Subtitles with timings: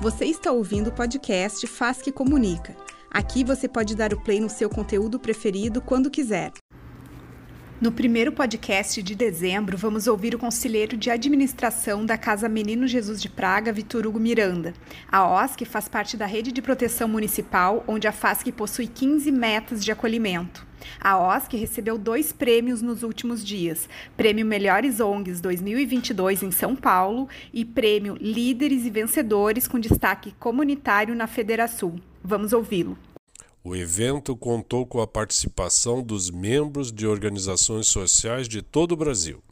[0.00, 2.74] Você está ouvindo o podcast Faz que Comunica.
[3.10, 6.52] Aqui você pode dar o play no seu conteúdo preferido quando quiser.
[7.80, 13.22] No primeiro podcast de dezembro, vamos ouvir o conselheiro de administração da Casa Menino Jesus
[13.22, 14.74] de Praga, Vitor Hugo Miranda.
[15.10, 19.82] A OSC faz parte da rede de proteção municipal, onde a FASC possui 15 metas
[19.82, 20.66] de acolhimento.
[21.00, 27.30] A OSC recebeu dois prêmios nos últimos dias: Prêmio Melhores ONGs 2022 em São Paulo
[27.50, 31.98] e Prêmio Líderes e Vencedores com destaque comunitário na Federação.
[32.22, 32.98] Vamos ouvi-lo.
[33.62, 39.42] O evento contou com a participação dos membros de organizações sociais de todo o Brasil.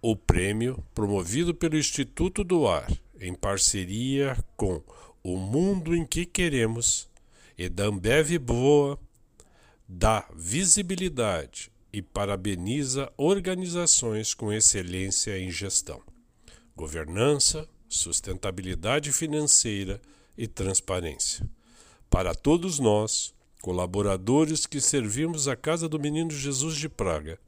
[0.00, 4.82] O prêmio, promovido pelo Instituto do Ar, em parceria com
[5.22, 7.08] O Mundo em que Queremos
[7.56, 8.98] e da Ambev Boa,
[9.88, 16.02] dá visibilidade e parabeniza organizações com excelência em gestão,
[16.74, 20.00] governança, sustentabilidade financeira
[20.36, 21.48] e transparência.
[22.12, 23.32] Para todos nós,
[23.62, 27.38] colaboradores que servimos a Casa do Menino Jesus de Praga,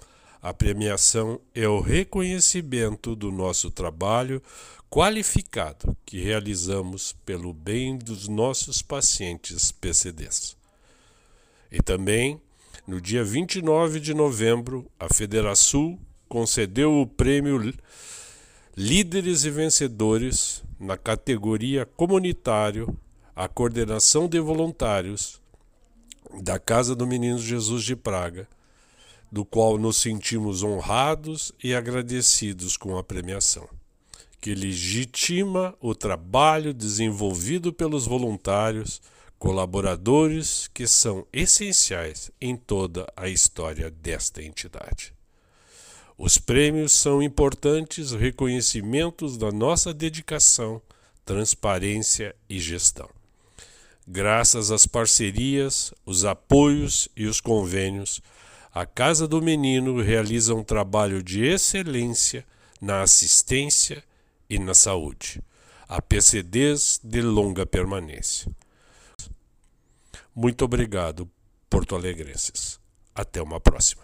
[0.40, 4.42] a premiação é o reconhecimento do nosso trabalho
[4.88, 10.56] qualificado que realizamos pelo bem dos nossos pacientes PCDs.
[11.70, 12.40] E também,
[12.86, 17.74] no dia 29 de novembro, a Federação concedeu o prêmio
[18.74, 22.96] Líderes e Vencedores na categoria Comunitário
[23.36, 25.40] a coordenação de voluntários
[26.40, 28.48] da Casa do Menino Jesus de Praga,
[29.30, 33.68] do qual nos sentimos honrados e agradecidos com a premiação,
[34.40, 39.02] que legitima o trabalho desenvolvido pelos voluntários,
[39.36, 45.12] colaboradores que são essenciais em toda a história desta entidade.
[46.16, 50.80] Os prêmios são importantes reconhecimentos da nossa dedicação,
[51.24, 53.08] transparência e gestão.
[54.06, 58.20] Graças às parcerias, os apoios e os convênios,
[58.72, 62.44] a Casa do Menino realiza um trabalho de excelência
[62.80, 64.04] na assistência
[64.50, 65.40] e na saúde,
[65.88, 68.50] a PCDs de longa permanência.
[70.34, 71.30] Muito obrigado,
[71.70, 72.78] Porto Alegrenses.
[73.14, 74.02] Até uma próxima.